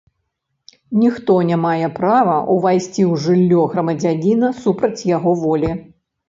Ніхто 1.01 1.35
не 1.49 1.57
мае 1.65 1.87
права 1.99 2.37
ўвайсці 2.55 3.03
ў 3.11 3.21
жыллё 3.27 3.61
грамадзяніна 3.75 4.49
супраць 4.63 5.07
яго 5.13 5.31
волі. 5.45 5.71